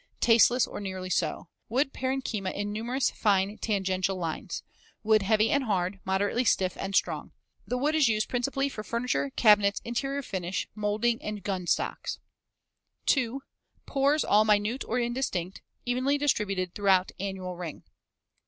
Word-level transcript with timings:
Tasteless 0.19 0.65
or 0.65 0.79
nearly 0.81 1.11
so. 1.11 1.47
Wood 1.69 1.93
parenchyma 1.93 2.51
in 2.55 2.71
numerous, 2.73 3.11
fine 3.11 3.55
tangential 3.59 4.15
lines. 4.17 4.63
Wood 5.03 5.21
heavy 5.21 5.51
and 5.51 5.65
hard, 5.65 5.99
moderately 6.03 6.43
stiff 6.43 6.75
and 6.75 6.95
strong. 6.95 7.33
The 7.67 7.77
wood 7.77 7.93
is 7.93 8.07
used 8.07 8.27
principally 8.27 8.67
for 8.67 8.81
furniture, 8.83 9.29
cabinets, 9.35 9.79
interior 9.85 10.23
finish, 10.23 10.67
moulding, 10.73 11.21
and 11.21 11.43
gun 11.43 11.67
stocks. 11.67 12.17
2. 13.05 13.43
Pores 13.85 14.25
all 14.25 14.43
minute 14.43 14.83
or 14.87 14.97
indistinct, 14.97 15.61
evenly 15.85 16.17
distributed 16.17 16.73
throughout 16.73 17.11
annual 17.19 17.55
ring. 17.55 17.83